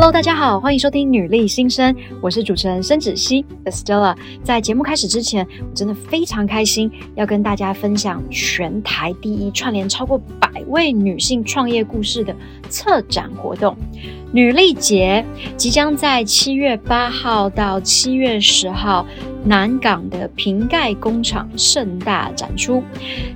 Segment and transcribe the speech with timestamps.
[0.00, 1.92] Hello，大家好，欢迎收听女力新生，
[2.22, 4.16] 我是主持人申芷溪 Estella。
[4.44, 12.32] 在节目开始之前，我真的非常开心，要跟大家分享全台第一串联超过百位女性创业故事的
[12.70, 13.76] 策展活动——
[14.32, 15.24] 女力节，
[15.56, 19.06] 即将在七月八号到七月十号。
[19.44, 22.82] 南港的瓶盖工厂盛大展出，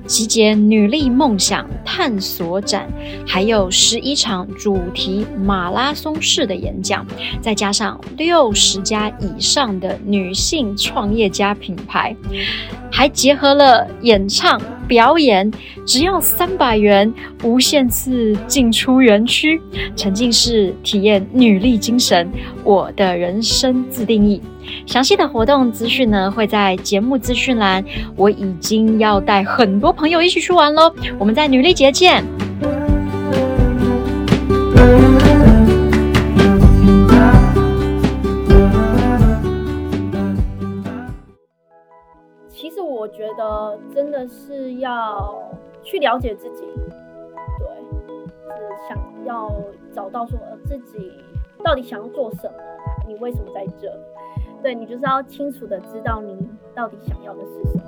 [0.04, 2.86] 集结女力梦想探索展，
[3.26, 7.06] 还有十一场主题马拉松式的演讲，
[7.40, 12.14] 再加上六十家以上的女性创业家品牌，
[12.90, 14.60] 还结合了演唱
[14.92, 15.50] 表演，
[15.86, 17.10] 只要三百元，
[17.42, 19.58] 无限次进出园区，
[19.96, 22.30] 沉浸式体验女力精神，
[22.62, 24.42] 我的人生自定义。
[24.84, 27.82] 详细的活动资讯呢，会在节目资讯栏。
[28.16, 32.22] 我已经要带很多朋友一起去玩喽，我们在女力节见。
[43.32, 45.42] 觉得真的是要
[45.82, 46.64] 去了解自己，
[47.58, 47.66] 对，
[48.06, 49.50] 是想要
[49.90, 51.10] 找到说自己
[51.64, 52.52] 到底想要做什么，
[53.08, 53.90] 你为什么在这？
[54.62, 56.36] 对，你就是要清楚的知道你
[56.74, 57.82] 到底想要的是什么。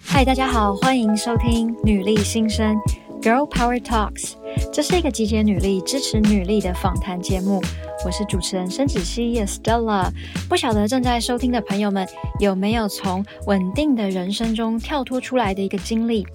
[0.00, 2.76] 嗨，大家好，欢迎收听女力新生
[3.20, 4.36] Girl Power Talks，
[4.72, 7.60] 这是一个集结女力、支持女力的访谈节目。
[8.04, 10.12] 我是主持人申子熙 y e s t e l l a。
[10.46, 12.06] 不晓得正在收听的朋友们
[12.38, 16.26] 有没有从稳定的人生中跳脱出来的一个经历？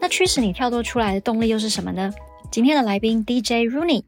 [0.00, 2.10] 那驱使你跳脱出来的动力又是什么呢？
[2.50, 4.04] 今天的来宾 DJ Rooney。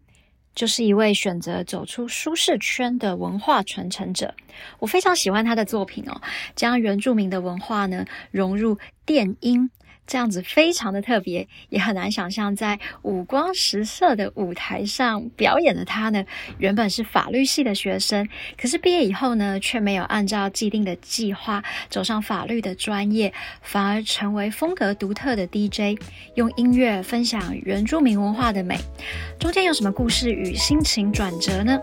[0.53, 4.35] 就是一位选择走出舒适圈的文化传承者，
[4.81, 6.21] 我非常喜欢他的作品哦，
[6.57, 8.77] 将原住民的文化呢融入
[9.07, 9.71] 电音。
[10.11, 16.25] 这样子非常的特别，也很难想象在五光十色的舞台上表演的他呢，
[16.59, 18.29] 原本是法律系的学生，
[18.61, 25.97] 可是毕业以后呢，却没有按照既定的计划走上法律的专业，反而成为风格独特的 DJ，
[26.35, 28.81] 用音乐分享原住民文化的美。
[29.39, 31.79] 中间有什么故事与心情转折呢？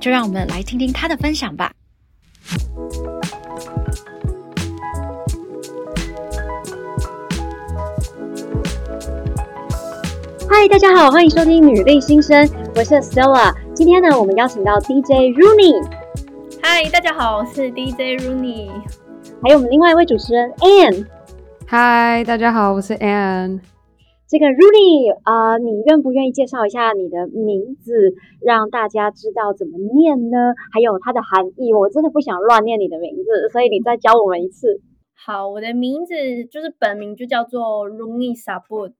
[0.00, 1.72] 就让我们来听听他的分享吧。
[10.60, 13.54] 嗨，大家好，欢迎收听女力新生，我是 Stella。
[13.76, 15.80] 今天呢，我们邀请到 DJ Rooney。
[16.60, 18.68] 嗨，大家好，我是 DJ Rooney。
[19.40, 21.06] 还有我们另外一位主持人 Anne。
[21.64, 23.60] 嗨，大家好，我是 Anne。
[24.26, 28.14] 这个 Rooney 啊、呃，你愿不愿意介绍一下你的名字，
[28.44, 30.58] 让大家知道怎么念呢？
[30.74, 34.82] 还有它的含义，我真的不想乱念你的名字，所以你再教我们一次。
[35.14, 36.14] 好，我的名字
[36.50, 38.94] 就是本名就叫做 Rooney Sabut。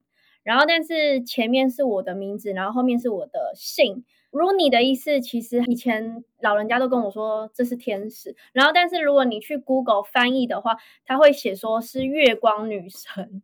[0.49, 4.03] 然后，但是前面是我的名字，然后后面是我的姓。
[4.31, 8.35] Rooney 的意思，其实以前老人家都跟我说这是天使。
[8.51, 13.43] 然后，但是如果你去 Google 翻译的话，他会写说是月光女神。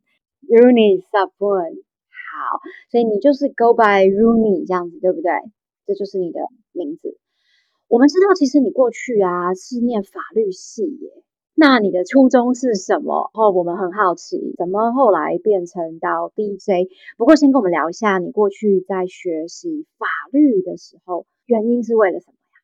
[0.49, 5.31] Rooney Sabun，好，所以你就是 Go by Rooney 这样子，对不对？
[5.85, 6.39] 这就是你的
[6.72, 7.19] 名字。
[7.87, 11.24] 我们知道，其实你过去啊是念法律系耶。
[11.57, 13.29] 那你的初衷是什么？
[13.33, 16.89] 后我们很好奇，怎么后来变成到 DJ？
[17.17, 22.59] 不过先跟我们聊一下，你过去在学习法律的时候，原因是为了什么呀？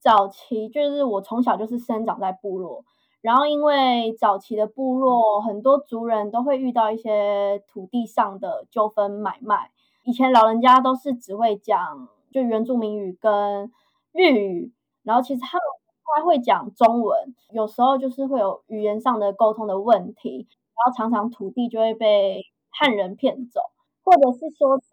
[0.00, 2.86] 早期就是我从小就是生长在部落，
[3.20, 9.70] 然后因为早期的部落很多族人都会遇到一些土地上的纠纷买卖，
[10.04, 13.70] 以前老人家都是只会讲就原住民语跟
[14.12, 15.83] 日语，然后其实他们。
[16.16, 23.60] 他会讲中文，有时候就是会有语言上的沟通的问题，然后常常土地就会被汉人骗走，
[24.02, 24.84] 或者是说在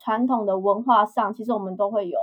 [0.00, 2.18] 传统的文化上，其实我们都会有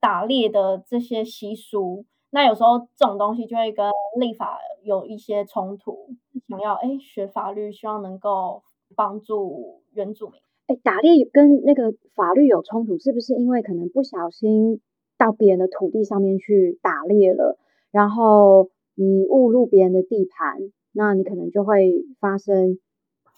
[0.00, 2.04] 打猎的这些习俗。
[2.30, 6.10] 那有时候这种东西就会跟立法有一些冲突，
[6.48, 8.62] 想要哎学法律，希望能够
[8.94, 10.40] 帮助原住民。
[10.66, 14.80] 哎，打猎跟那个法律有冲突，是不是因为可能不小心？
[15.18, 17.58] 到别人的土地上面去打猎了，
[17.90, 20.58] 然后你误入别人的地盘，
[20.92, 22.78] 那你可能就会发生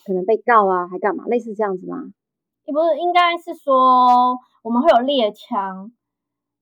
[0.06, 1.24] 可能被告啊，还干嘛？
[1.26, 2.12] 类似这样子吗？
[2.64, 5.92] 也不是，应该是说我们会有猎枪，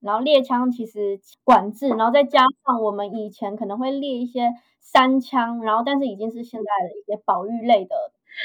[0.00, 7.94] 然后猎枪其实管制，然后再加上我们以前可能会猎一些山枪，然后但是已经是现在的一些保育类的。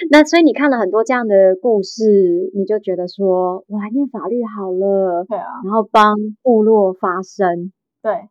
[0.09, 7.71] 那所以你看了很多这样的故事，你就觉得说，我来念法律好了，对啊，然后帮部落发声。
[8.01, 8.29] 对，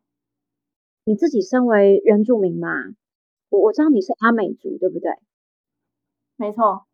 [1.05, 2.69] 你自己身为原住民嘛，
[3.51, 5.13] 我我知道你是阿美族，对不对？
[6.37, 6.87] 没错。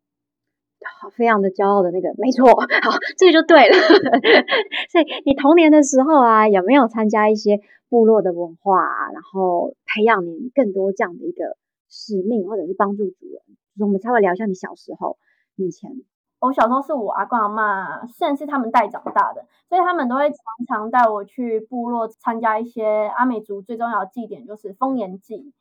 [1.01, 3.75] 好非常的骄傲的那个，没错，好，这个就对了。
[4.91, 7.59] 所以你童年的时候啊，有没有参加一些
[7.89, 11.57] 部落的文化啊，然后培养你更多这样的一个
[11.89, 13.41] 使命，或者是帮助主人？
[13.77, 15.17] 就是我们稍微聊一下你小时候，
[15.55, 15.91] 你以前。
[16.39, 20.37] 我小时候是我阿公阿嬷，甚至他们带长大的，所以他们都会常
[20.67, 25.53] 常带我去部落参加一些阿美族最重要的祭典，就是丰年祭。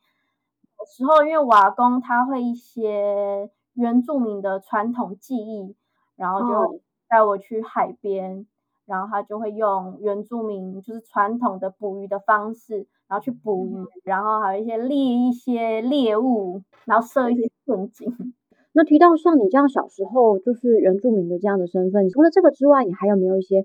[0.78, 5.76] 有时候因为我阿公他会一些原住民的传统技艺，
[6.14, 8.46] 然后就带我去海边，哦、
[8.84, 18.08] 然后他就会用原住民就是传统的捕鱼的方式，然后去捕鱼，嗯、然后还有一些猎一些猎物，然后设一些陷阱。
[18.72, 23.64] 那提到像你这样小时候就是原住民的这样的身份，除了这个之外，你还有没有一些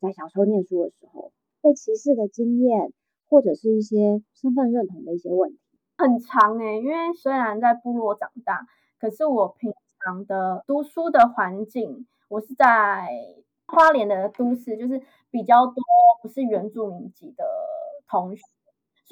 [0.00, 2.92] 在小时候念书的时候被歧视的经验，
[3.28, 5.58] 或者是一些身份认同的一些问题？
[5.98, 8.66] 很长诶、欸，因为虽然在部落长大，
[9.00, 9.72] 可是我平
[10.04, 13.08] 常的读书的环境，我是在
[13.66, 15.00] 花莲的都市，就是
[15.30, 15.74] 比较多
[16.22, 17.44] 不是原住民籍的
[18.08, 18.42] 同学，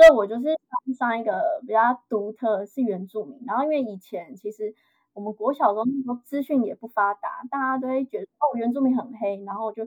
[0.00, 0.58] 所以我就是
[0.96, 3.38] 上一个比较独特是原住民。
[3.46, 4.74] 然后因为以前其实。
[5.12, 9.82] 我们国小的时候，那时候资讯也不发达，大家都会觉得哦，原住民很黑，然后就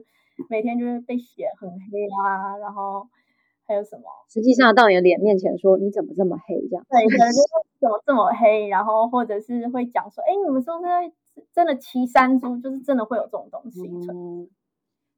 [0.50, 3.08] 每天就是被写很黑啊，然后
[3.66, 4.04] 还有什么？
[4.28, 6.84] 实际上到你的脸面前说你怎么这么黑这样？
[6.90, 7.48] 对，可能就是
[7.80, 12.58] 怎么这么黑，然后或者是会讲说，哎，你们是不是真的骑山猪？
[12.58, 13.80] 就是真的会有这种东西。
[13.88, 14.50] 嗯，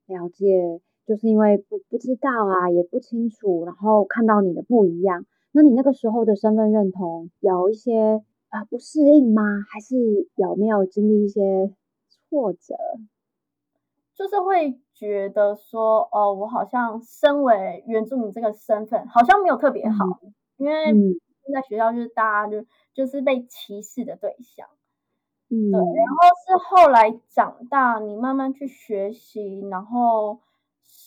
[0.07, 8.23] 了解，就是因为不不知道啊，也不清楚，然后看到你的不一样，那你那个时候的身份认同有一些。
[8.49, 9.43] 啊，不适应吗？
[9.69, 9.97] 还是
[10.37, 11.75] 有没有经历一些
[12.09, 12.77] 挫折？
[14.15, 21.21] 就是会觉得说，哦，我好像身为原住民这个身份，好像没有特别好，嗯、因为
[21.53, 22.65] 在学校就是大家就
[22.95, 24.69] 就是被歧视的对象。
[25.51, 25.81] 嗯，对。
[25.81, 30.39] 然后是后来长大，你慢慢去学习，然后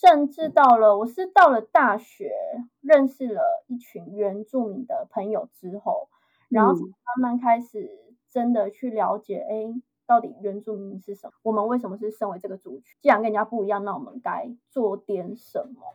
[0.00, 2.32] 甚至到了，我是到了大学，
[2.80, 6.08] 认识了一群原住民的朋友之后。
[6.48, 7.88] 然后慢慢开始
[8.28, 11.32] 真的去了解，哎、嗯，到底原住民是什么？
[11.44, 12.96] 我们为什么是身为这个族群？
[13.00, 15.94] 既然跟人家不一样，那我们该做点什么？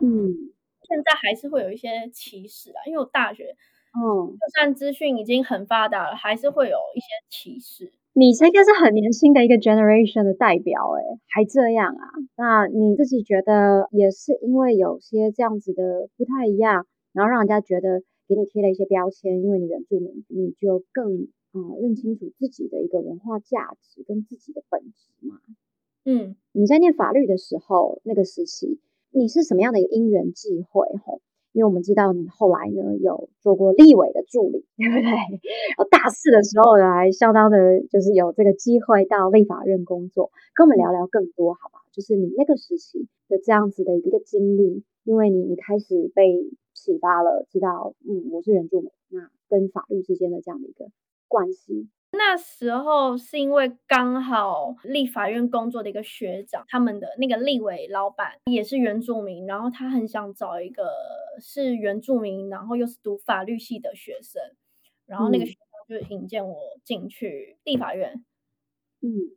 [0.00, 0.52] 嗯，
[0.82, 3.56] 现在还是会有一些歧视啊，因为我大学，
[3.98, 7.92] 嗯，就算资讯已经很发达了，还是会有一些歧视。
[8.14, 12.02] 你这个是很年轻的一个 generation 的代表，哎，还这样啊？
[12.36, 18.02] 那你自己觉得也是因为有些这样子的不太一样，然后让人家觉得。
[18.26, 25.36] 给你贴了一些标签，因为你原住民，你就更啊、呃、认清楚自己的一个文化价值跟自己的本质嘛。
[26.06, 30.88] 嗯，你在念法律的时候，那个时期，你是什么样的一个因缘际会？
[31.04, 31.20] 吼，
[31.54, 35.88] 因为我们知道你后来呢有做过立委的助理，对不对？
[35.90, 41.84] 大四的时候呢，还相当的，就是有这个机会到立法院工作，跟我们聊聊更多，好不好？
[41.92, 46.50] 就是你那个时期的这样子的一个经历，因为你你开始被。
[46.76, 50.86] 启发了，知道，嗯，我是原住民，那跟法律之间的这样的一个
[51.28, 51.88] 关系。
[52.16, 60.90] 那时候是因为刚好立法院工作的一个学长，他们的那个立委老板也是原住民，然后他很想找一个
[61.40, 64.42] 是原住民，然后又是读法律系的学生，
[65.06, 68.24] 然后那个学长就引荐我进去立法院，
[69.00, 69.36] 嗯。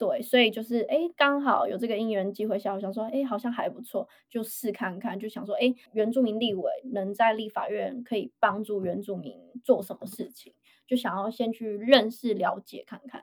[0.00, 10.54] 对，所以就是哎，刚好有这个因缘机会下，我想说，哎，好像还不错，就试看看，就想说，哎，原住民立委能在立法院可以帮助原住民做什么事情，
[10.88, 13.22] 就想要先去认识了解看看。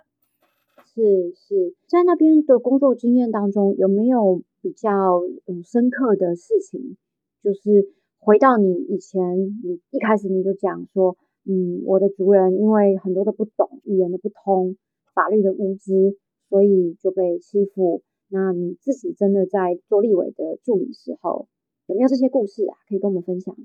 [0.85, 6.95] 是是，在那边的工作经验当中，有没有比较嗯深刻的事情？
[7.43, 9.19] 就是回到你以前，
[9.63, 14.77] 你一开始你就讲说，嗯，我的族人因为很多的不懂，语言的不通，
[15.13, 16.17] 法律的无知。
[16.47, 18.03] 所以就被欺负。
[18.27, 21.47] 那你自己真的在做立委的助理时候，
[21.87, 22.77] 有没有这些故事啊？
[22.87, 23.57] 可以跟我们分享？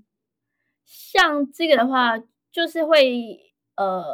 [0.87, 2.19] 像这个的话，
[2.50, 3.50] 就是会
[3.81, 4.05] 呃，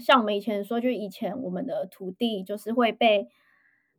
[0.00, 3.28] 像我们以前说，就以前我们的土地就是会被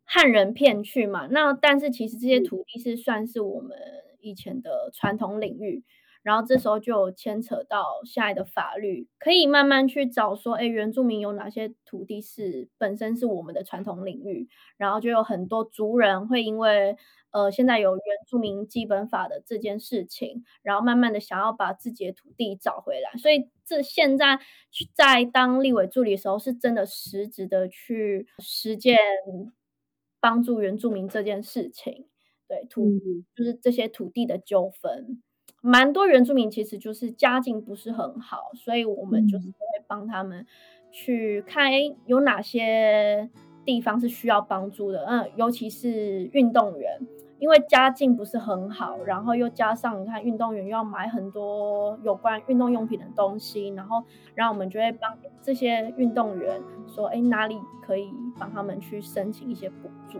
[0.03, 1.27] 汉人骗去嘛。
[1.32, 3.75] 那但是其实这些土地是算是我们
[4.20, 5.84] 以前的传统领域。
[6.25, 16.98] 然后这时候就牵扯到现在的法律，可以慢慢去找说，哎，原住民有哪些土地是本身是我们的传统领域，然后就有很多族人会因为，
[17.29, 24.39] 呃，现在有原住民基本法的这件事情，然后慢慢的想要把自己的土地找回来，所以这现在
[24.96, 28.98] 在当立委助理的时候，是真的实质的去实践
[30.20, 32.08] 帮助原住民这件事情，
[32.48, 32.84] 对土
[33.36, 35.22] 就是这些土地的纠纷。
[35.67, 40.45] 蛮多原住民其实就是家境不是很好，所以我们就是会帮他们
[40.91, 43.27] 去看，诶，有哪些
[43.65, 47.00] 地方是需要帮助的，嗯，尤其是运动员，
[47.39, 54.03] 因为家境不是很好，然后又加上你看运动员又要买很多有关运动用品的东西，然后，
[54.36, 60.19] 然后我们就会帮这些运动员说，哎，哪里可以帮他们去申请一些补助。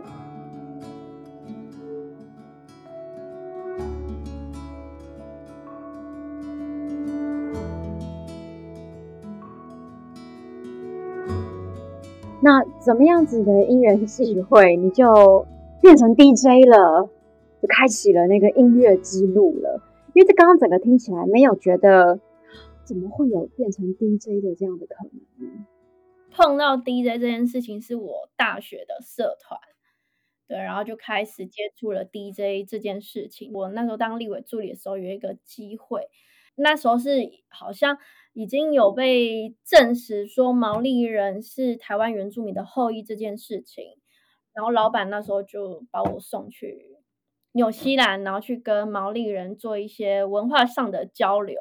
[12.46, 15.44] 那怎么样子的因缘际会，你就
[15.82, 17.10] 变成 DJ 了，
[17.60, 19.82] 就开启了那个音乐之路了？
[20.14, 22.20] 因为这刚刚整个听起来没有觉得，
[22.84, 25.66] 怎么会有变成 DJ 的这样的可能呢？
[26.30, 29.58] 碰到 DJ 这件事情是我大学的社团，
[30.46, 33.50] 对，然后就开始接触了 DJ 这件事情。
[33.54, 36.06] 我那时候当立委助理的时候，有一个机会，
[36.56, 37.98] 那时候是好像。
[38.38, 43.82] 已经有被证实说毛利人是台湾原住民的后裔这件事情，
[44.52, 46.98] 然后老板那时候就把我送去
[47.52, 51.56] 纽西兰，然后去跟毛利人做一些文化上的交流。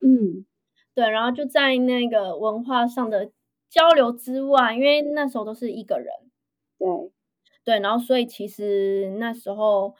[0.00, 0.46] 嗯，
[0.94, 3.32] 对，然后就在那个文化上的
[3.68, 6.06] 交流之外，因为那时候都是一个人，
[6.78, 7.10] 对
[7.64, 9.96] 对，然后所以其实那时候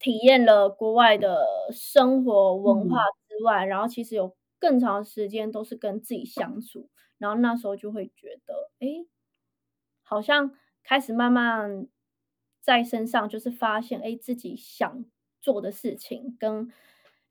[0.00, 4.36] 体验了国外的生活文化之外，然后其实有。
[4.62, 9.06] 更长时间都是跟自己相处，然后那时候就会觉得，哎，
[10.02, 10.52] 好像
[10.84, 11.86] 开始慢慢
[12.60, 15.06] 在身上就是发现，哎，自己想
[15.40, 16.70] 做的事情，跟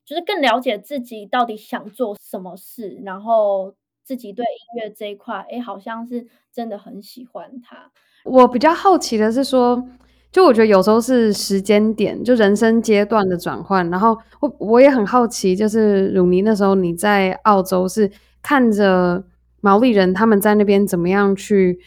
[0.04, 7.92] 就是更了解自己到底想做什么事，然后自己对音乐这一块，哎，好像是真的很喜欢它。
[8.24, 9.88] 我比较好奇的是说。
[10.32, 13.88] 就我觉得有时候是时间点，就人生阶段的转换。
[13.90, 18.10] 然后我我也很好奇，就是鲁尼那时候你在澳洲是
[18.40, 19.24] 看着
[19.60, 21.80] 毛利人他们在那边怎么样去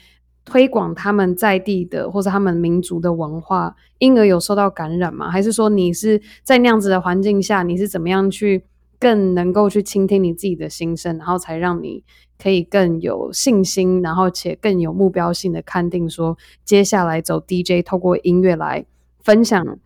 [0.43, 5.31] 推广他们在地的或者他们民族的文化，因而有受到感染吗？
[5.31, 8.65] 还是说你是在那样子的环境下，你是怎么样去
[8.99, 12.03] 更能够去倾听你自己的心声，然后才让你
[12.43, 18.85] 可以更有信心，然后且更有目标性的看定说，接下来走 DJ，透过音乐来
[19.21, 19.79] 分享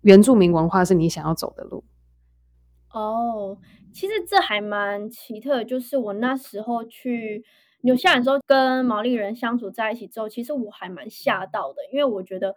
[0.00, 1.84] 原住民文化是你想要走的路。
[2.94, 3.58] 哦，
[3.92, 7.44] 其实这还蛮奇特，就是我那时候去
[7.82, 12.54] 纽西兰的时候，跟毛利人相处在一起之后，其实我还蛮吓到的，因为我觉得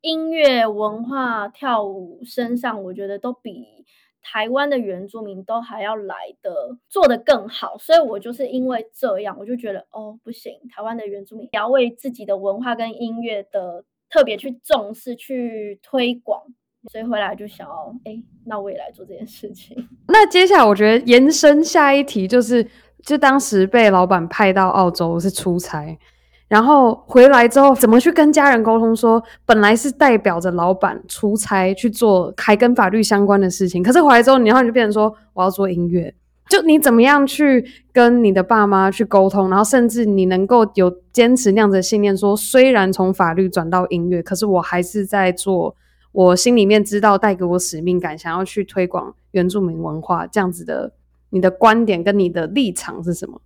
[0.00, 3.84] 音乐文化、跳舞身上，我觉得都比。
[4.22, 16.42] 台湾的原住民都还要来的做得更好，所以我就是因为这样，我就觉得哦不行，台湾的原住民也要为自己的文化跟音乐的特别去重视、去推广，
[16.92, 19.88] 所以回来就想要，哎，那我也来做这件事情。
[20.08, 22.66] 那接下来我觉得延伸下一题就是，
[23.02, 25.98] 就当时被老板派到澳洲是出差。
[26.50, 29.22] 然后回来之后，怎么去跟家人沟通说？
[29.46, 36.12] 本来是代表着老板出差去做还跟法律相关的事情，可是回来之后，然后你就变成说我要做音乐。
[36.48, 39.48] 就你怎么样去跟你的爸妈去沟通？
[39.48, 45.76] 然后甚至你能够有坚持那样子的信念，说虽然从法律转到音乐，可是我还是在做
[46.10, 50.92] 我心里面知道带给我使命感，想要去推广原住民文化这样子的。
[51.32, 53.40] 你的观点跟你的立场是什么？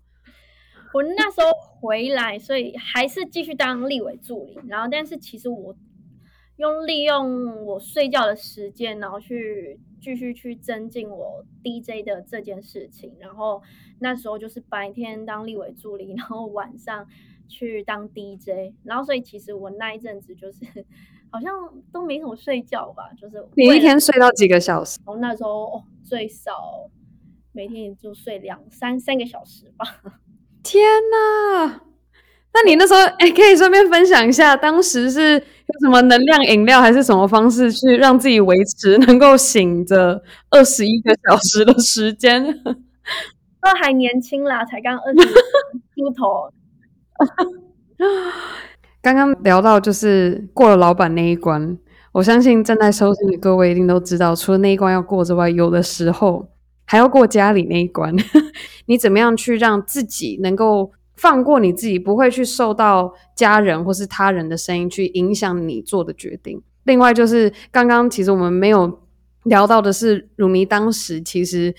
[0.94, 1.46] 我那时候
[1.84, 4.58] 回来，所以还是继续当立委助理。
[4.68, 5.76] 然后，但是其实我
[6.56, 13.14] 用利用我睡觉的时间，然后去继续去增进我 DJ 的这件事情。
[13.20, 13.60] 然后
[14.00, 17.06] 那时候就是白天当立委助理，然后晚上
[17.48, 18.72] 去当 DJ。
[18.82, 20.64] 然后，所以其实我那一阵子就是
[21.30, 21.52] 好像
[21.92, 24.98] 都没怎么睡觉吧，就是你一天睡到几个小时？
[25.04, 26.88] 我那时候哦，最少
[27.52, 29.84] 每天也就睡两三三个小时吧。
[30.64, 31.80] 天呐，
[32.54, 42.42] 那你那时候 哎、欸，可以顺便分享一下，当时是用什么能量饮料，还是什么方式去让自己维持能够醒着二十一个小时的时间？
[43.62, 46.50] 都还年轻啦，才刚二十出头。
[49.02, 51.78] 刚刚聊到就是过了老板那一关，
[52.12, 56.48] 我相信正在收听的各位一定都知道，除了那一关要过之外，有的时候。
[56.84, 58.14] 还要过家里那一关，
[58.86, 66.60] 你怎么样去让自己能够放过你自己，不会去受到家人或是他人的声音去影响你做的决定？
[66.84, 69.00] 另外就是刚刚其实我们没有
[69.44, 71.74] 聊到的是，汝妮当时其实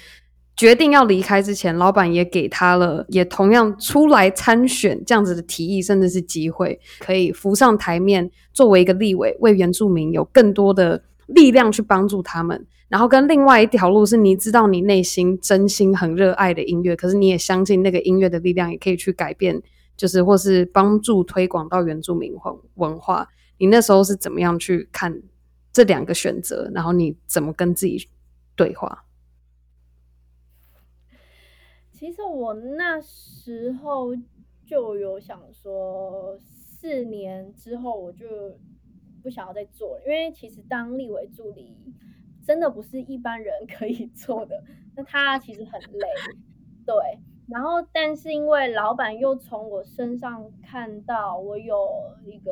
[0.56, 12.66] 决定要离开之前，老板也给他了，也同样出来参选这样子的提议，甚至是机会，可以浮上台面，作为一个立委，为原住民有更多的力量去帮助他们。
[12.88, 19.62] 然后跟另外一条路是，你知道你内心真心很热爱的音乐，可是你也相信那个音乐的力量也可以去改变
[19.98, 23.28] 就是或是帮助推广到原住民文文化，
[23.58, 25.22] 你那时候是怎么样去看
[25.74, 26.70] 这两个选择？
[26.74, 28.08] 然后你怎么跟自己
[28.56, 29.04] 对话？
[31.92, 34.14] 其实我那时候
[34.66, 38.26] 就有想说，四年之后我就
[39.24, 41.76] 不想要再做了，因为其实当立委助理
[42.46, 44.64] 真的不是一般人可以做的，
[44.96, 46.08] 那他其实很累，
[46.86, 46.96] 对。
[47.48, 52.52] 然后，但是因为老板又从我身上看到我有一个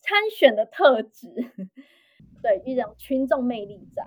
[0.00, 1.28] 参选的特质，
[2.42, 4.02] 对，一种群众魅力在。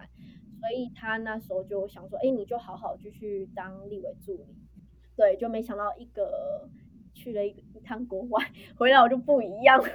[0.59, 4.53] 所以他那时候就想说：“哎，你就好好继续当立委助理。”
[5.15, 6.69] 对，就没想到一个
[7.13, 9.87] 去了一个一趟国外，回来我就不一样了。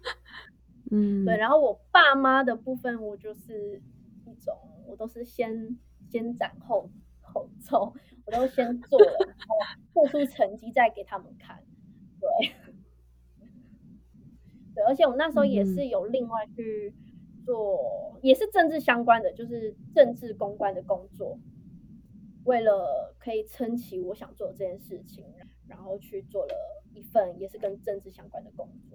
[0.95, 1.37] 嗯，对。
[1.37, 3.81] 然后我爸妈的部分，我就是
[4.25, 5.77] 一种，我都是先
[6.09, 6.89] 先斩后
[7.21, 7.93] 后奏，
[8.25, 9.55] 我都先做了，然后
[9.93, 11.63] 做出成绩再给他们看。
[12.19, 12.29] 对，
[14.73, 14.83] 对。
[14.85, 16.93] 而且我那时候也是有另外去。
[17.45, 21.37] 做也是政治相关的，就是政治公关的工作。
[22.43, 25.23] 为了可以撑起我想做的这件事情，
[25.67, 26.55] 然后去做了
[26.91, 28.94] 一份也是跟政治相关的工作，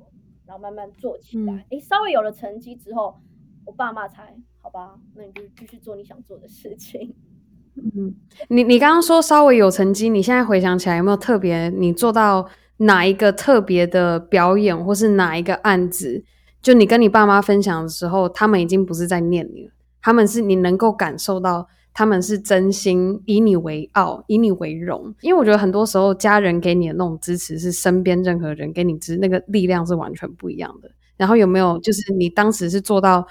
[0.51, 1.55] 然后慢慢做起来。
[1.55, 3.15] 哎、嗯，稍微有了成绩之后，
[3.65, 7.15] 我爸妈才好吧，那你就继续做你想做的事情。
[7.77, 8.13] 嗯，
[8.49, 16.25] 你你刚刚说稍微有成绩，你现在回想起来有没有特别你做到哪一个特别的表演，或是哪一个案子？
[16.61, 25.15] 就你跟你爸妈分享的时候，他们已经不是在念你了，他们是你能够感受到他们是真心以你为傲，以你为荣。
[25.21, 30.91] 因为我觉得很多时候家人给你的那种支持，是身边任何人给你支那个力量是完全不一样的。
[31.17, 33.27] 然后有没有就是你当时是做到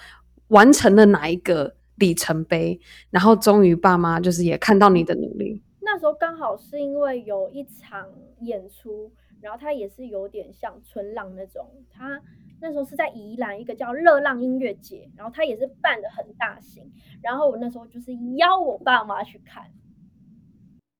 [0.49, 5.61] 完成了哪一个里程碑，然后终于爸妈就是也看到你的努力。
[5.81, 8.07] 那时候刚好是因为有一场
[8.41, 12.21] 演出，然后他也是有点像春浪那种，他。
[12.61, 16.91] 那时候是在宜兰一个叫热浪音乐节，然后他也是办的很大型，
[17.21, 19.71] 然后我那时候就是邀我爸妈去看，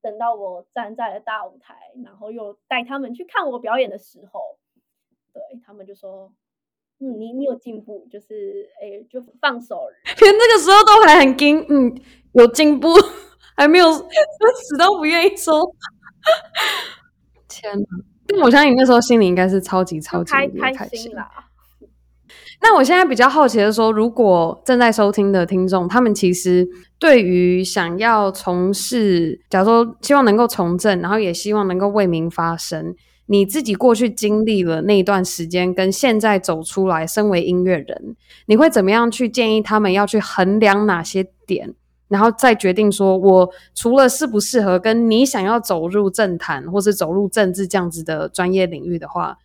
[0.02, 4.58] 等到我站在了大舞台，然后又带他们去看我表演的时候，
[5.34, 6.32] 对，他们就说，
[7.00, 12.02] 嗯，你你有进步，就是哎，就放手，连那个时候都还很惊，嗯，
[12.34, 12.88] 有进步，
[13.58, 15.76] 还没有死都不愿意说，
[17.48, 17.86] 天哪！
[18.28, 21.49] 但我相信你那时候心里应该是超级超级开开心啦。
[22.62, 26.67] 那我现在比较好奇的说，如果正在收听的听众，他们其实
[27.00, 32.93] 对于想要从事，假如说希望能够从政，然后也希望能够为民发声，
[33.28, 38.15] 你自己过去经历了那一段时间，跟现在走出来，身为音乐人，
[38.48, 41.74] 你会怎么样去建议他们要去衡量哪些点，
[42.10, 49.38] 然后再决定说，我除了适不适合跟你想要走入政坛或是走入政治这样子的专业领域的话。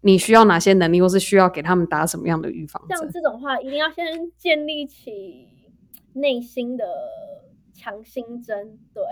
[0.00, 2.96] 你需要哪些能力，或是需要给他们打什么样的预防针？
[2.96, 5.48] 像这种话，一定要先建立起
[6.12, 6.86] 内心的
[7.74, 9.02] 强心针，对。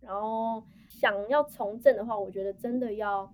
[0.00, 3.30] 然后想要从政的话，我觉得真的要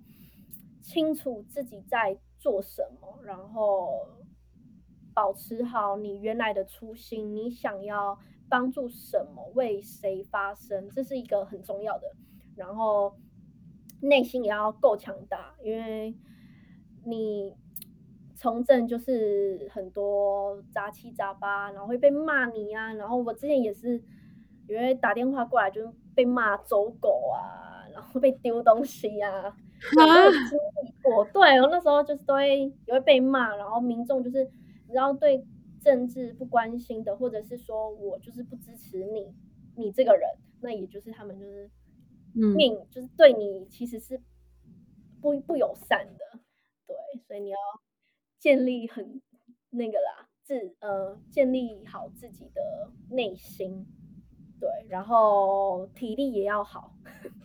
[0.80, 4.08] 清楚自己在做什么，然后
[5.14, 7.36] 保持好你原来的初心。
[7.36, 12.12] 你想要帮助什么，为谁发声，这是一个很重要的。
[12.56, 13.16] 然后
[14.00, 16.16] 内心也要够强大，因为。
[17.10, 17.54] 你
[18.36, 22.94] 从政就是很多杂七杂八，然后会被骂你啊。
[22.94, 24.02] 然后我之前也是，
[24.68, 29.56] 因为打电话过来就被骂走狗啊，然后被丢东西啊。
[29.80, 34.44] 经历过，对，我那时候就是都会也会被骂，然后民众就是
[34.86, 35.42] 你知道对
[35.80, 39.34] 政治不关心的，或者是说我就是不支持你，
[39.76, 40.28] 你这个人，
[40.60, 41.70] 那也就是他们就是
[42.34, 44.20] 命，嗯、就是对你其实是
[45.22, 46.39] 不不友善的。
[46.90, 47.56] 对，所以你要
[48.40, 49.20] 建立很
[49.70, 53.86] 那个啦，自呃建立好自己的内心，
[54.58, 56.92] 对，然后体力也要好，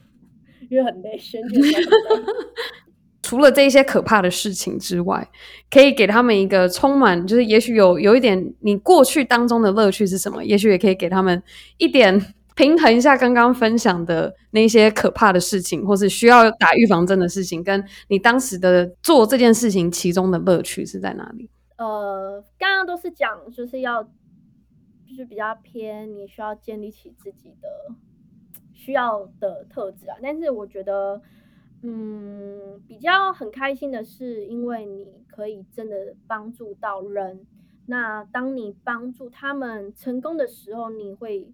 [0.69, 1.61] 因为很累，身体
[3.21, 5.29] 除了这些可怕的事情之外，
[5.69, 10.43] 可以给他们一个充满，就是也许有有一点你过去当中的乐趣是什么？
[10.43, 11.43] 也许也可以给他们
[11.77, 12.34] 一点。
[12.55, 21.49] 平衡一下刚刚分享的那些可怕的事情，或是需要打预防针的事情，跟你当时的做这件事情其中的乐趣是在哪里？
[21.77, 27.93] 呃，刚刚都是讲就是要，就是比较偏，你需要建立起自己的
[28.71, 30.15] 需要的特质啊。
[30.23, 31.21] 但是我觉得，
[31.81, 37.45] 嗯，比较很开心的是，因为你可以真的帮助到人。
[37.87, 41.51] 那当你帮助他们成功的时候，你会。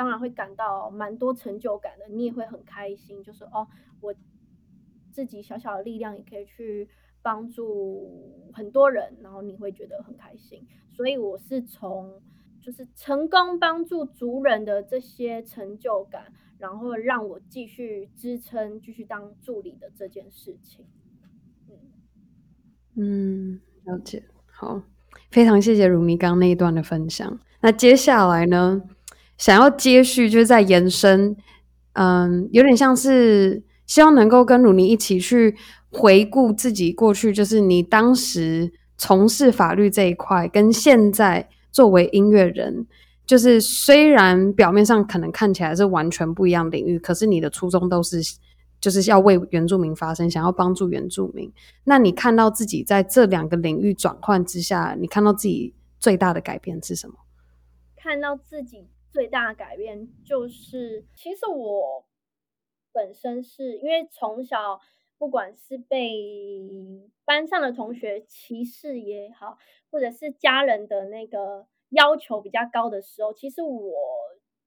[0.00, 3.68] 当然会感到蛮多成就感的，你也会很开心，就是哦，
[4.00, 4.14] 我
[5.12, 6.88] 自己小小的力量也可以去
[7.20, 10.66] 帮助很多人，然后你会觉得很开心。
[10.88, 12.22] 所以我是从
[12.62, 20.86] 就是成功帮助族人的这些成就感，然后让我继续支撑、继续当助理的这件事情。
[22.94, 24.24] 嗯，了解。
[24.46, 24.80] 好，
[25.30, 27.38] 非常谢谢如迷刚刚那一段的分享。
[27.60, 28.80] 那接下来呢，
[29.40, 31.34] 想要接续，就是在延伸，
[31.94, 35.56] 嗯，有点像是希望能够跟鲁尼一起去
[35.90, 42.86] 回顾自己过去，就是你当时从事法律这一块，跟现在作为音乐人，
[43.24, 48.20] 就是虽然表面上可能看起来是完全不一样领域，可是你的初衷都是。
[48.82, 51.52] 就是要为原住民发声，想要帮助原住民。
[51.84, 57.16] 那你看到自己在这两个领域转换之下，你看到自己最大的改变是什么？
[57.94, 62.06] 看到自己最大的改变就是，其实我
[62.92, 64.80] 本身是因为从小
[65.18, 69.58] 不管是被班上的同学歧视也好，
[69.90, 73.92] 或者是家人的那个要求比较高的时候，其实我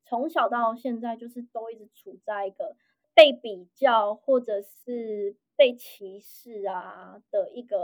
[0.06, 2.76] 从小到现在就是都一直处在一个。
[3.16, 7.78] 被比较或者是被歧视啊的一个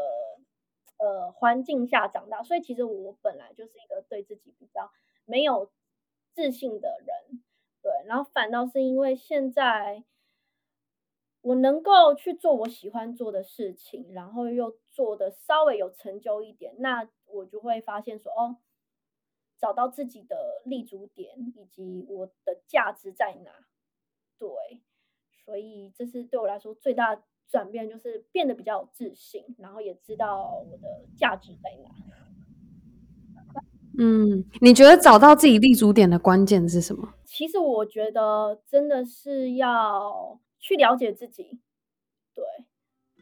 [0.98, 4.90] 呃环境下长大，所以其实我本来就是一个对自己比较
[5.26, 5.70] 没有
[6.34, 7.44] 自信的人，
[7.82, 10.04] 对，然后反倒是因为现在
[11.42, 18.58] 我能够去做我喜欢做的事情，然后又做的稍微有成就一点，那我就会发现说，哦，
[19.58, 23.66] 找到自己的立足点以及我的价值在哪，
[24.38, 24.48] 对。
[25.46, 31.90] 所以这是对我来说最大转变，就是变得比较有自信，然后也知道我的价值在哪。
[34.00, 37.10] 嗯，你觉得找到自己立足点的关键是什么？
[37.26, 41.60] 其实我觉得真的是要去了解自己，
[42.34, 42.44] 对，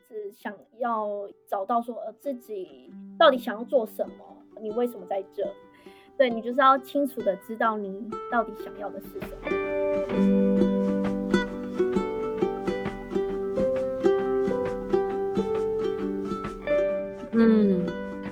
[0.08, 5.52] 是想要找到说呃自己到底想要做什么，你为什么在这？
[6.16, 9.67] 对，你就是要清楚的知道你到底想要的是什么。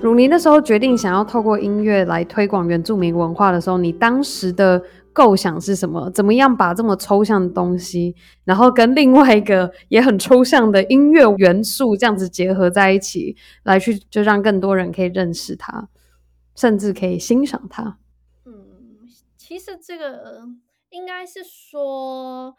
[0.05, 4.79] 如你那时候决定想要透过音乐来推广原住民文化的时候，你当时的
[5.11, 6.11] 构想是什么？
[6.11, 15.89] 怎么样把这么抽象的东西，然后跟另外一个也很抽象的音乐元素这样子结合在一起，来去就让更多人可以认识它，
[16.55, 17.97] 甚至可以欣赏它。
[18.45, 20.43] 嗯，其实这个
[20.91, 22.55] 应该是说。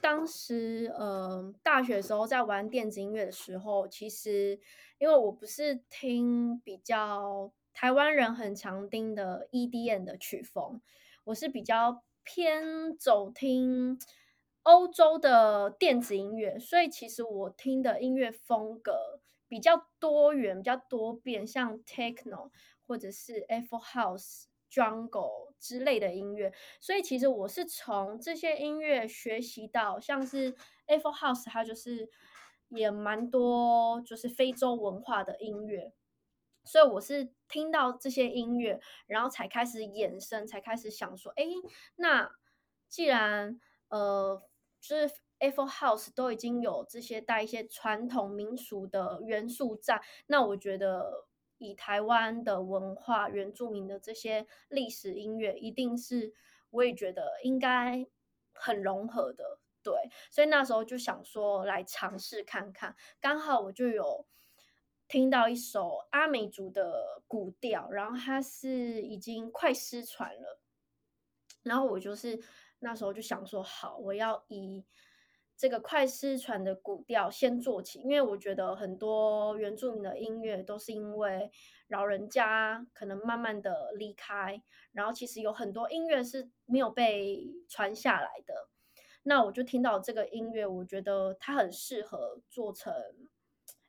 [0.00, 4.56] 当时，呃，大学的时候在玩电子音乐的时候，其实
[5.00, 10.80] 因为我不是听比较台湾人很常听的 EDM 的曲风，
[11.24, 13.98] 我是比较偏走听
[14.62, 22.50] 欧洲的电子音乐，所以其实我听的音乐风格比较多元、比较多变，像 Techno
[22.86, 24.44] 或者是 Afro House。
[24.72, 30.54] Jungle 之类的音乐，所以其实我是从这些音乐学习到，像是
[30.86, 32.08] Afro House，它就是
[32.70, 35.92] 也蛮多就是非洲文化的音乐，
[36.64, 41.44] 所以我是听到这些音乐，然后才开始衍生，才开始想说，哎，
[41.96, 42.30] 那
[42.88, 44.42] 既然呃，
[44.80, 51.26] 就是 Afro House 都已经有这些带一些传统民俗的元素在，那我觉得。
[51.62, 56.32] 以台湾的文化、原住民的这些历史音乐，一定是
[56.70, 58.06] 我也觉得应该
[58.54, 59.94] 很融合的，对。
[60.30, 64.26] 所以那时候就想说来尝试看看，刚好我就有
[65.08, 70.60] 听到一首阿美族的古调，然后它是已经快失传了，
[71.62, 72.40] 然后我就是
[72.80, 74.84] 那时候就想说，好，我要以。
[75.56, 81.50] 这个快失传的古调先做起，因为我觉得很多原住民的音乐都是因为
[81.88, 84.62] 老人家可能慢慢的离开，
[84.92, 88.70] 然后其实有很多音乐是没有被传下来的。
[89.30, 92.92] 那我就听到这个音乐，我觉得它很适合做成，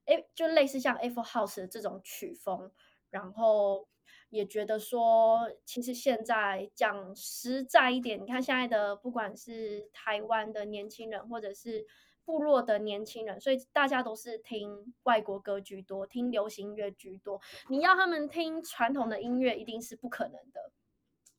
[0.05, 2.71] 诶，就类似像 F House 的这种曲风，
[3.09, 3.87] 然后。
[4.29, 11.85] 也觉得说，其实现在讲实在一点，你看现在的不管是台湾的年轻人，或者是
[12.23, 17.41] 部落的年轻人，所以大家都是听外国歌居多，听流行乐居多。
[17.67, 20.71] 你要他们听传统的音乐，一定是不可能的。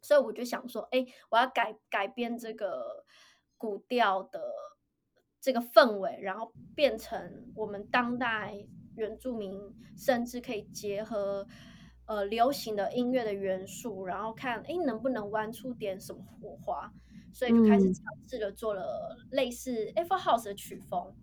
[0.03, 3.07] 所以我就想说，哎，我要改改编这个
[3.63, 4.43] 古调的
[5.41, 9.57] 这个氛围，然后变成我们当代原住民，
[9.97, 11.47] 甚至可以结合。
[12.05, 16.93] 呃，流行的音乐的元素，然后看，哎，能不能玩出点什么火花？
[17.33, 21.15] 所以就开始尝试着做了类似 Afro House 的曲风。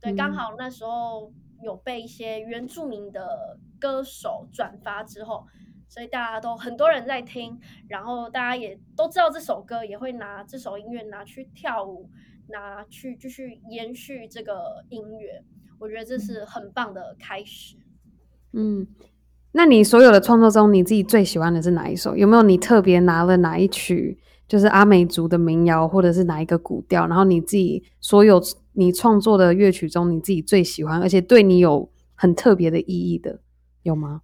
[0.00, 5.46] 对，刚好那时候有被一些原住民的歌手转发之后，
[5.88, 12.10] 所以大家都很多人在听，然后大家也都知道这首歌，也会拿这首音乐拿去跳舞，
[12.48, 15.42] 拿去继续延续这个音乐。
[15.78, 17.76] 我觉得这是很棒的开始。
[18.52, 18.86] 嗯。
[19.52, 22.14] 那你所有的创作中，你自己最喜欢的是哪一首？
[22.14, 27.06] 有没有你特别拿了哪一曲，就是阿美族的民谣，或者是哪一个古调？
[27.06, 28.38] 然后你自己所有
[28.74, 33.40] 你创作的乐曲中，你自己最喜欢，而且对你有很特别的意义的，
[33.82, 34.20] 有吗？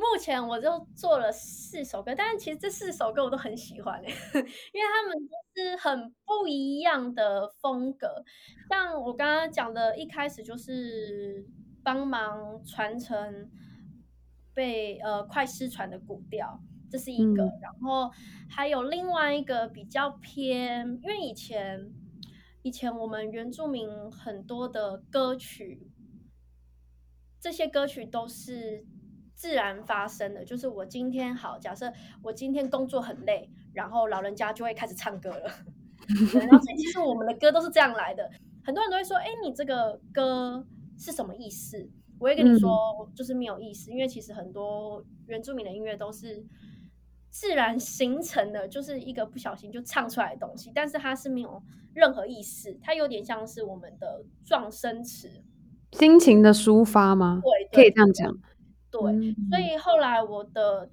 [0.00, 8.24] 目前我就做了四首歌，但是其实这四首歌我都很喜欢， 因为他们都是很不一样的风格。
[8.68, 11.46] 像我刚刚讲的，一开始就是
[11.84, 13.50] 帮忙传承。
[14.52, 16.60] 被呃快失传的古调，
[16.90, 18.10] 这是一个，嗯、然后
[18.48, 21.88] 还有另外一个比较偏，因为以前
[22.62, 25.88] 以前我们原住民很多的歌曲，
[27.40, 28.84] 这些歌曲都是
[29.40, 31.90] 自然发生的，就是我今天好，假设
[32.22, 35.50] 我今天工作很累，然后老人家就会开始唱歌了，
[36.38, 38.30] 然后所以其实我们的歌都是这样来的，
[38.62, 40.62] 很多人都会说，哎，你这个歌
[40.98, 41.88] 是什么意思？
[42.18, 46.44] 我会跟你说，就是没有意思，嗯、因为其实很多原住民的音乐都是
[47.30, 51.62] 自然形成的，就是一个不小心就唱出来的东西，但是它是没有
[51.94, 55.30] 任何意思，它有点像是我们的撞声词，
[55.92, 57.40] 心情的抒发吗？
[57.42, 58.36] 对，可以这样讲。
[58.90, 60.90] 对，嗯、所以后来我的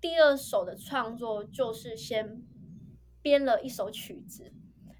[0.00, 2.42] 第二首的创作就是先
[3.22, 4.52] 编了一首曲子，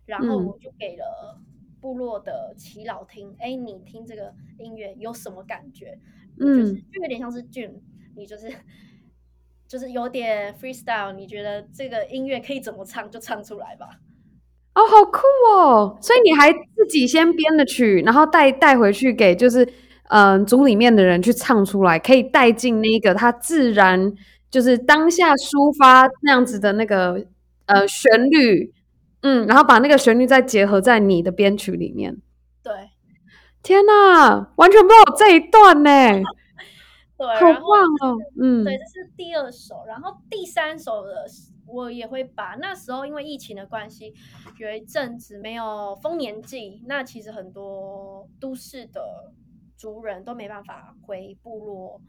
[0.06, 1.40] 然后我就给了。
[1.80, 5.98] 部落的耆老听，哎，你听这个音乐有什么感觉？
[6.40, 7.74] 嗯，就是就有点像是 June，
[8.16, 8.50] 你就是
[9.68, 14.00] 就是有点 freestyle，你觉得这个音乐可以怎么唱就唱出来吧。
[14.74, 15.20] 哦，好酷
[15.52, 15.98] 哦！
[16.00, 19.70] 所以你还自己先编了曲，然后带带回去给就是
[20.08, 24.12] 嗯、呃、组里面的人去唱出来，可以带进那个他自然
[24.50, 27.24] 就是当下抒发那样子的那个
[27.66, 28.72] 呃旋律。
[29.26, 32.14] 嗯，然后把那个旋律再结合在你的编曲里面。
[32.62, 32.90] 对，
[33.62, 35.90] 天哪，完全不知道有这一段呢。
[37.16, 38.18] 对，好棒哦。
[38.38, 41.24] 嗯，对，这是第二首，然后第三首的
[41.66, 44.12] 我也会把那时候因为疫情的关系，
[44.58, 49.32] 有一阵子没有丰年祭，那其实很多都市的
[49.76, 52.00] 族人都没办法回部落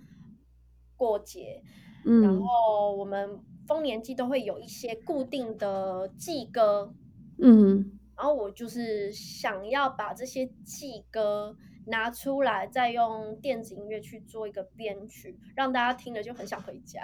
[0.96, 1.62] 过节。
[2.06, 6.94] 嗯，然后我们丰年祭都会有一些固定的祭歌。
[7.42, 17.02] 嗯，然后我就是想要把这些祭歌拿出来，再用电子音乐去做一个编曲，让大家听了就很想回家。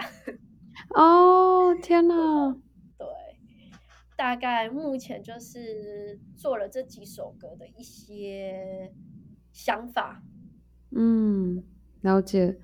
[0.96, 2.56] 哦，天哪！
[2.98, 3.08] 对，
[4.16, 8.94] 大概目前就是做了这几首歌的一些
[9.52, 10.24] 想法。
[10.92, 11.64] 嗯，
[12.02, 12.58] 了解。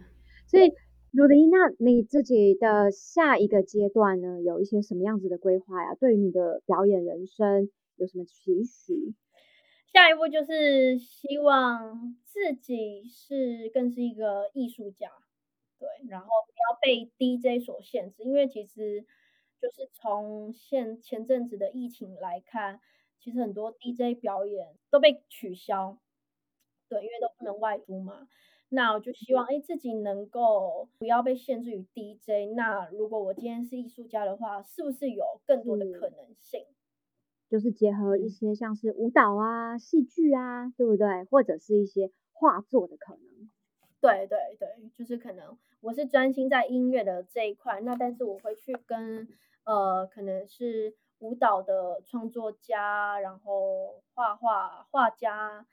[0.47, 0.71] 所以，
[1.11, 5.95] 如迪，那你自己的下一个阶段呢，有一些什么样子的规划呀？
[5.95, 9.15] 对于你的表演人生有什么期许？
[9.93, 15.09] 下一步就是希望自己是更是一个艺术家，
[15.79, 19.05] 对，然后不要被 DJ 所限制，因为其实
[19.61, 22.79] 就是从现前阵子的疫情来看，
[23.19, 25.97] 其实很多 DJ 表演都被取消，
[26.89, 28.27] 对，因为都不能外出嘛。
[28.69, 32.53] 那我就希望，哎，自己能够不要被限制于 DJ。
[32.55, 36.65] 那如果我今天是艺术家的话，是不是有更多的可能性？
[37.49, 41.23] 就是结合一些像是舞蹈啊、戏剧啊，对不对？
[41.31, 43.49] 或者是一些画作的可能。
[44.01, 49.29] 对对对，就是可能我是专心在音乐的这一块，那但是我会去跟
[49.63, 55.65] 呃，可能是舞蹈的创作家，然后画画画家。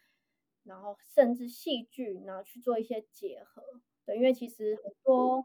[0.64, 3.62] 然后甚至戏剧，然后去做一些结合，
[4.07, 5.44] 对，因为其实很多，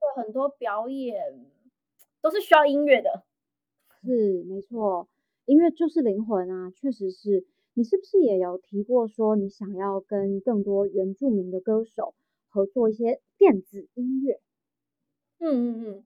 [0.00, 1.50] 对，很多表演
[2.20, 3.24] 都是需要音乐的，
[4.02, 5.08] 是没错，
[5.46, 7.46] 音乐就是灵魂啊，确实是。
[7.76, 12.14] 你是不是也有提过说，你想要跟更多原住民的歌手
[12.48, 14.40] 合作一些电子音乐？
[15.40, 16.04] 嗯嗯嗯，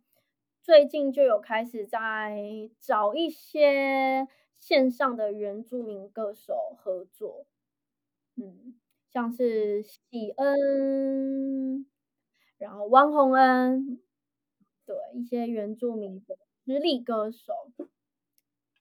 [0.62, 4.26] 最近就有开始在找一些
[4.58, 7.46] 线上的原住民歌手合作。
[8.40, 8.74] 嗯，
[9.10, 11.84] 像是喜恩，
[12.58, 14.00] 然后汪洪恩，
[14.86, 17.52] 对，一些原住民的实力歌手。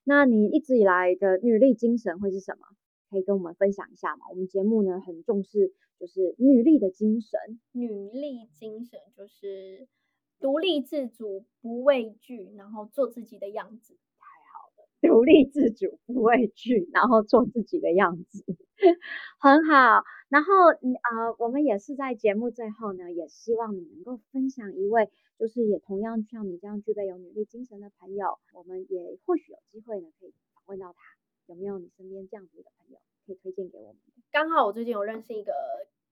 [0.04, 2.66] 那你一直以来的女力精神会是什么？
[3.10, 4.26] 可以跟我们分享一下吗？
[4.30, 7.40] 我们节目呢很重视，就是女力的精神。
[7.72, 9.88] 女力精神就是
[10.38, 13.96] 独立自主，不畏惧，然后做自己的样子。
[15.02, 18.44] 独立自主、不畏惧，然后做自己的样子，
[19.40, 20.02] 很好。
[20.28, 30.98] 然后，呃，我们也是在节目最后呢，也希望你能够分享一位，就是也同样像你这样具备有女力精神的朋友，我们也或许有机会呢，可以访问到他。
[31.46, 33.96] 有没有你身边这样子的朋友可以推荐给我们？
[34.30, 35.52] 刚好我最近有认识一个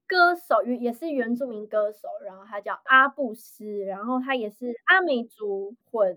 [0.08, 6.16] 歌手，也是原住民歌手，然后他叫阿布斯，然后他也是阿美族混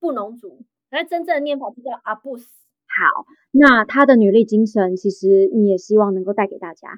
[0.00, 2.46] 布农族，那真正的念法是叫阿布斯。
[2.86, 6.88] 好，那他的女力精神，其实你也希望能够带给大家。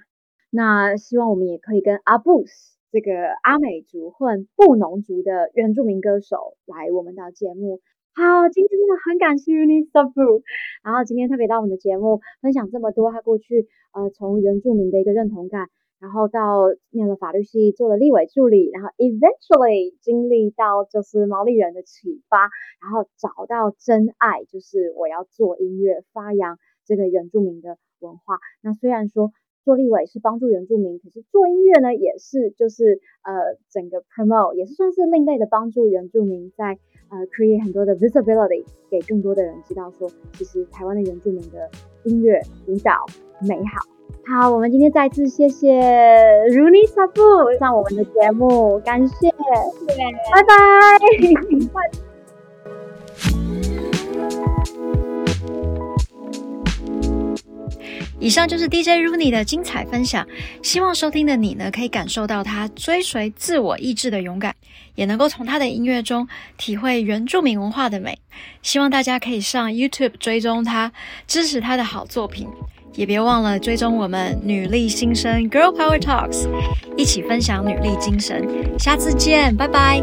[0.51, 3.11] 那希望我们也可以跟阿布斯这个
[3.43, 7.81] 阿美族混布农族的原住民歌手来我们的节目。
[8.15, 10.43] 好，今天真的很感谢 Unisabu，
[10.83, 15.69] 然后今天特别到我们的节目分享这么多他过去呃从原住民的一个认同感，
[16.03, 22.51] 然后到念了法律系做了立委助理，然后 eventually 经历到就是毛利人的启发，
[22.83, 28.41] 然后找到真爱，就是我要做音乐，发扬这个原住民的文化。
[28.61, 29.31] 那虽然说。
[29.65, 41.71] 做立委是帮助原住民，可是做音乐呢，也是就是呃整个 promote 也是算是另类的帮助原住民在呃 create 很多的 visibility，给更多的人知道说，其实台湾的原住民的
[42.03, 43.07] 音乐舞蹈
[43.47, 44.02] 美好。
[44.25, 45.69] 好，我们今天再次谢谢
[46.51, 49.29] Runisafu 上我们的节目，感谢，
[50.33, 50.55] 拜拜。
[58.21, 60.25] 以上就是 DJ Rooney 的精彩分享，
[60.63, 64.55] 希望收听的你呢，可以感受到他追随自我意志的勇敢，
[64.95, 68.17] 也能够从他的音乐中体会原住民文化的美。
[68.63, 70.93] 希望大家可以上 YouTube 追踪他，
[71.27, 72.47] 支持他的好作品，
[72.95, 76.47] 也别忘了追踪我们女力新生 girl power talks
[76.97, 78.47] 一起分享女力精神。
[78.79, 80.03] 下次见拜拜。